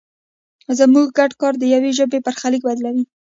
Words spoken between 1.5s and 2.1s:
د یوې